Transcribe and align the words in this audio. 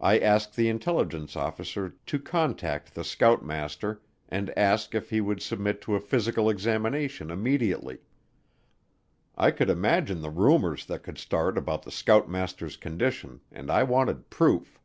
I 0.00 0.18
asked 0.18 0.56
the 0.56 0.68
intelligence 0.68 1.36
officer 1.36 1.94
to 2.06 2.18
contact 2.18 2.96
the 2.96 3.04
scoutmaster 3.04 4.02
and 4.28 4.50
ask 4.58 4.92
if 4.92 5.10
he 5.10 5.20
would 5.20 5.40
submit 5.40 5.80
to 5.82 5.94
a 5.94 6.00
physical 6.00 6.50
examination 6.50 7.30
immediately. 7.30 7.98
I 9.38 9.52
could 9.52 9.70
imagine 9.70 10.20
the 10.20 10.30
rumors 10.30 10.84
that 10.86 11.04
could 11.04 11.16
start 11.18 11.56
about 11.56 11.84
the 11.84 11.92
scoutmaster's 11.92 12.76
condition, 12.76 13.40
and 13.52 13.70
I 13.70 13.84
wanted 13.84 14.30
proof. 14.30 14.80